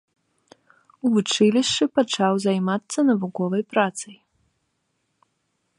У 1.07 1.11
вучылішчы 1.15 1.83
пачаў 1.97 2.33
займацца 2.47 2.99
навуковай 3.09 3.63
працай. 3.75 4.15